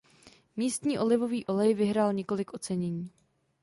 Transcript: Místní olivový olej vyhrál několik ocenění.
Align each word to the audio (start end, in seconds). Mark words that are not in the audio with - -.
Místní 0.55 0.99
olivový 0.99 1.45
olej 1.45 1.73
vyhrál 1.73 2.13
několik 2.13 2.53
ocenění. 2.53 3.09